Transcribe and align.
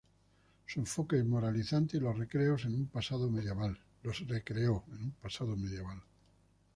Su 0.65 0.79
enfoque 0.79 1.19
es 1.19 1.25
moralizante 1.27 1.97
y 1.97 1.99
los 1.99 2.17
recreó 2.17 2.55
en 2.63 2.73
un 2.73 2.87
pasado 2.87 3.29
medieval. 3.29 3.77